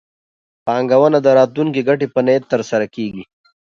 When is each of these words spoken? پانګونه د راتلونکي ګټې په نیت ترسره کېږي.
پانګونه 0.65 1.17
د 1.21 1.27
راتلونکي 1.37 1.81
ګټې 1.89 2.07
په 2.13 2.19
نیت 2.25 2.43
ترسره 2.53 2.85
کېږي. 2.95 3.23